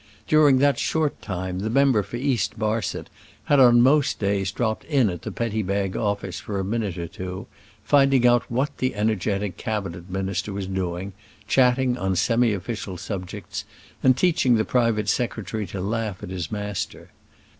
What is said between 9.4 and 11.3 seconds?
cabinet minister was doing,